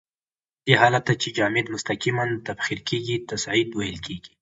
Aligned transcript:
دې 0.65 0.73
حالت 0.81 1.03
ته 1.07 1.13
چې 1.21 1.29
جامد 1.37 1.65
مستقیماً 1.75 2.25
تبخیر 2.47 2.79
کیږي 2.89 3.15
تصعید 3.29 3.69
ویل 3.73 3.97
کیږي. 4.05 4.31